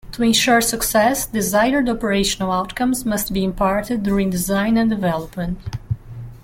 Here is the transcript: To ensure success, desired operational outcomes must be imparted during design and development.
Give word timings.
To 0.13 0.23
ensure 0.23 0.61
success, 0.61 1.27
desired 1.27 1.87
operational 1.87 2.51
outcomes 2.51 3.05
must 3.05 3.33
be 3.33 3.43
imparted 3.43 4.01
during 4.01 4.31
design 4.31 4.75
and 4.75 4.89
development. 4.89 5.59